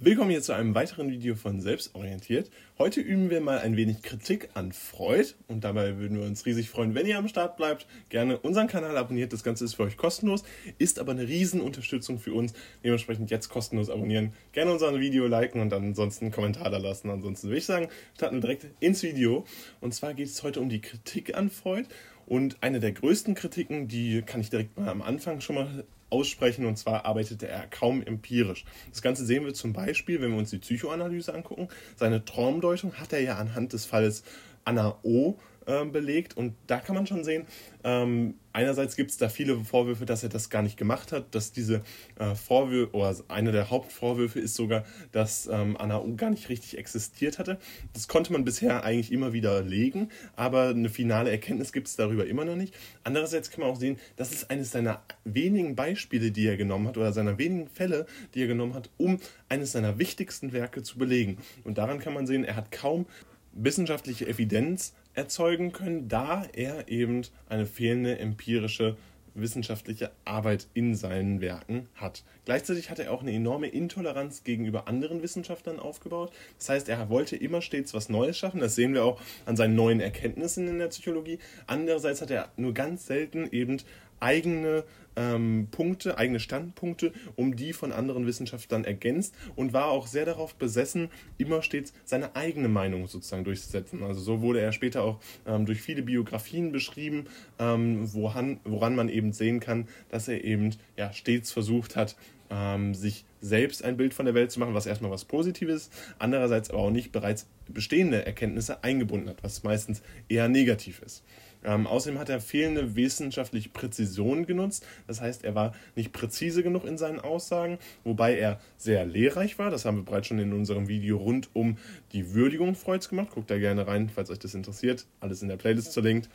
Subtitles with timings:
[0.00, 2.52] Willkommen hier zu einem weiteren Video von Selbstorientiert.
[2.78, 6.70] Heute üben wir mal ein wenig Kritik an Freud und dabei würden wir uns riesig
[6.70, 7.88] freuen, wenn ihr am Start bleibt.
[8.08, 10.44] Gerne unseren Kanal abonniert, das Ganze ist für euch kostenlos,
[10.78, 12.52] ist aber eine Riesenunterstützung für uns.
[12.84, 17.10] Dementsprechend jetzt kostenlos abonnieren, gerne unser Video liken und dann ansonsten einen Kommentar da lassen.
[17.10, 19.46] Ansonsten würde ich sagen, starten wir direkt ins Video.
[19.80, 21.88] Und zwar geht es heute um die Kritik an Freud.
[22.24, 26.66] Und eine der größten Kritiken, die kann ich direkt mal am Anfang schon mal aussprechen,
[26.66, 28.64] und zwar arbeitete er kaum empirisch.
[28.90, 31.68] Das Ganze sehen wir zum Beispiel, wenn wir uns die Psychoanalyse angucken.
[31.96, 34.22] Seine Traumdeutung hat er ja anhand des Falles
[34.64, 35.36] Anna O
[35.68, 36.36] äh, belegt.
[36.36, 37.44] Und da kann man schon sehen,
[37.84, 41.52] ähm, einerseits gibt es da viele Vorwürfe, dass er das gar nicht gemacht hat, dass
[41.52, 41.82] diese
[42.18, 46.78] äh, Vorwürfe, oder einer der Hauptvorwürfe ist sogar, dass ähm, Anna U gar nicht richtig
[46.78, 47.58] existiert hatte.
[47.92, 52.26] Das konnte man bisher eigentlich immer wieder legen, aber eine finale Erkenntnis gibt es darüber
[52.26, 52.74] immer noch nicht.
[53.04, 56.96] Andererseits kann man auch sehen, das ist eines seiner wenigen Beispiele, die er genommen hat,
[56.96, 61.36] oder seiner wenigen Fälle, die er genommen hat, um eines seiner wichtigsten Werke zu belegen.
[61.64, 63.06] Und daran kann man sehen, er hat kaum
[63.52, 68.96] wissenschaftliche Evidenz erzeugen können, da er eben eine fehlende empirische
[69.34, 72.24] wissenschaftliche Arbeit in seinen Werken hat.
[72.44, 76.32] Gleichzeitig hat er auch eine enorme Intoleranz gegenüber anderen Wissenschaftlern aufgebaut.
[76.58, 78.60] Das heißt, er wollte immer stets was Neues schaffen.
[78.60, 81.38] Das sehen wir auch an seinen neuen Erkenntnissen in der Psychologie.
[81.66, 83.78] Andererseits hat er nur ganz selten eben
[84.20, 84.84] eigene
[85.18, 90.54] ähm, Punkte, eigene Standpunkte, um die von anderen Wissenschaftlern ergänzt und war auch sehr darauf
[90.54, 94.02] besessen, immer stets seine eigene Meinung sozusagen durchzusetzen.
[94.02, 97.26] Also so wurde er später auch ähm, durch viele Biografien beschrieben,
[97.58, 102.16] ähm, woran, woran man eben sehen kann, dass er eben ja, stets versucht hat,
[102.50, 106.70] ähm, sich selbst ein Bild von der Welt zu machen, was erstmal was Positives, andererseits
[106.70, 111.22] aber auch nicht bereits bestehende Erkenntnisse eingebunden hat, was meistens eher negativ ist.
[111.64, 114.86] Ähm, außerdem hat er fehlende wissenschaftliche Präzision genutzt.
[115.06, 119.70] Das heißt, er war nicht präzise genug in seinen Aussagen, wobei er sehr lehrreich war.
[119.70, 121.76] Das haben wir bereits schon in unserem Video rund um
[122.12, 123.30] die Würdigung Freuds gemacht.
[123.34, 125.06] Guckt da gerne rein, falls euch das interessiert.
[125.20, 126.28] Alles in der Playlist verlinkt.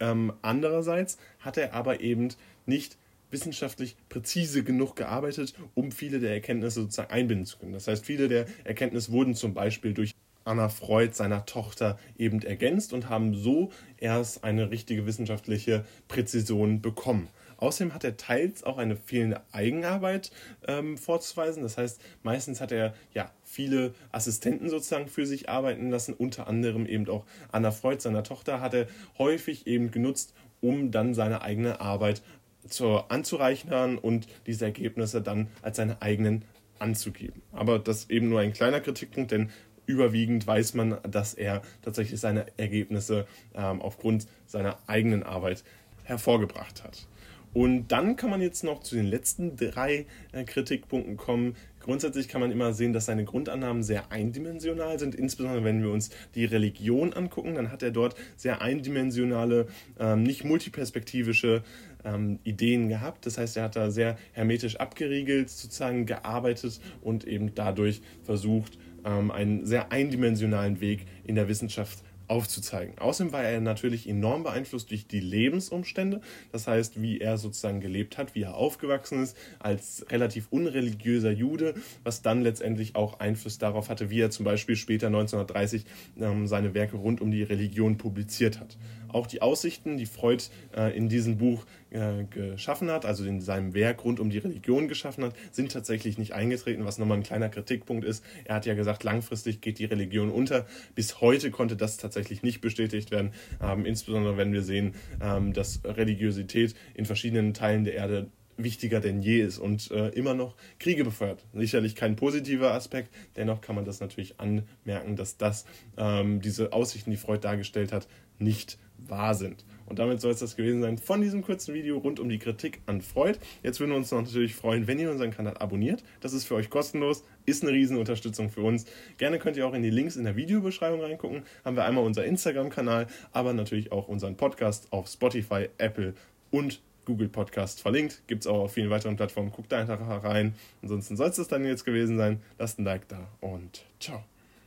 [0.00, 2.28] Ähm, andererseits hat er aber eben
[2.64, 2.96] nicht
[3.32, 7.72] wissenschaftlich präzise genug gearbeitet, um viele der Erkenntnisse sozusagen einbinden zu können.
[7.72, 12.92] Das heißt, viele der Erkenntnisse wurden zum Beispiel durch Anna Freud seiner Tochter eben ergänzt
[12.92, 17.28] und haben so erst eine richtige wissenschaftliche Präzision bekommen.
[17.62, 20.32] Außerdem hat er teils auch eine fehlende Eigenarbeit
[20.66, 21.62] ähm, vorzuweisen.
[21.62, 26.86] Das heißt, meistens hat er ja viele Assistenten sozusagen für sich arbeiten lassen, unter anderem
[26.86, 31.80] eben auch Anna Freud, seiner Tochter, hat er häufig eben genutzt, um dann seine eigene
[31.80, 32.22] Arbeit
[32.68, 36.44] zu, anzureichern und diese Ergebnisse dann als seine eigenen
[36.78, 37.42] anzugeben.
[37.52, 39.50] Aber das ist eben nur ein kleiner Kritikpunkt, denn
[39.86, 45.64] überwiegend weiß man, dass er tatsächlich seine Ergebnisse ähm, aufgrund seiner eigenen Arbeit
[46.04, 47.06] hervorgebracht hat.
[47.52, 51.54] Und dann kann man jetzt noch zu den letzten drei äh, Kritikpunkten kommen.
[51.80, 55.14] Grundsätzlich kann man immer sehen, dass seine Grundannahmen sehr eindimensional sind.
[55.14, 59.66] Insbesondere wenn wir uns die Religion angucken, dann hat er dort sehr eindimensionale,
[59.98, 61.62] ähm, nicht multiperspektivische
[62.04, 63.26] ähm, Ideen gehabt.
[63.26, 69.30] Das heißt, er hat da sehr hermetisch abgeriegelt sozusagen gearbeitet und eben dadurch versucht, ähm,
[69.30, 71.98] einen sehr eindimensionalen Weg in der Wissenschaft
[72.32, 72.98] aufzuzeigen.
[72.98, 78.16] Außerdem war er natürlich enorm beeinflusst durch die Lebensumstände, das heißt, wie er sozusagen gelebt
[78.16, 83.90] hat, wie er aufgewachsen ist als relativ unreligiöser Jude, was dann letztendlich auch Einfluss darauf
[83.90, 85.84] hatte, wie er zum Beispiel später 1930
[86.18, 88.78] ähm, seine Werke rund um die Religion publiziert hat.
[89.12, 90.44] Auch die Aussichten, die Freud
[90.76, 94.88] äh, in diesem Buch äh, geschaffen hat, also in seinem Werk rund um die Religion
[94.88, 98.24] geschaffen hat, sind tatsächlich nicht eingetreten, was nochmal ein kleiner Kritikpunkt ist.
[98.44, 100.66] Er hat ja gesagt, langfristig geht die Religion unter.
[100.94, 105.80] Bis heute konnte das tatsächlich nicht bestätigt werden, ähm, insbesondere wenn wir sehen, ähm, dass
[105.84, 111.04] Religiosität in verschiedenen Teilen der Erde wichtiger denn je ist und äh, immer noch Kriege
[111.04, 111.44] befeuert.
[111.52, 115.64] Sicherlich kein positiver Aspekt, dennoch kann man das natürlich anmerken, dass das
[115.96, 118.08] ähm, diese Aussichten, die Freud dargestellt hat,
[118.42, 119.64] nicht wahr sind.
[119.86, 122.80] Und damit soll es das gewesen sein von diesem kurzen Video rund um die Kritik
[122.86, 123.38] an Freud.
[123.62, 126.02] Jetzt würden wir uns natürlich freuen, wenn ihr unseren Kanal abonniert.
[126.20, 128.86] Das ist für euch kostenlos, ist eine riesen Unterstützung für uns.
[129.18, 131.42] Gerne könnt ihr auch in die Links in der Videobeschreibung reingucken.
[131.64, 136.14] Haben wir einmal unser Instagram-Kanal, aber natürlich auch unseren Podcast auf Spotify, Apple
[136.50, 138.22] und Google Podcast verlinkt.
[138.28, 139.50] Gibt es auch auf vielen weiteren Plattformen.
[139.50, 140.54] Guckt da einfach rein.
[140.82, 142.40] Ansonsten soll es das dann jetzt gewesen sein.
[142.58, 144.31] Lasst ein Like da und ciao.